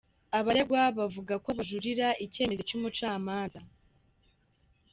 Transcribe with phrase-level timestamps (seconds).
[0.37, 3.59] Abaregwa bavuga ko bazajuririra icyemezo cy’umucamanza.